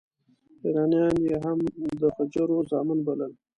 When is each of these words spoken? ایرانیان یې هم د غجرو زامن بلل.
ایرانیان 0.63 1.15
یې 1.27 1.35
هم 1.43 1.59
د 1.99 2.01
غجرو 2.15 2.57
زامن 2.69 2.99
بلل. 3.07 3.31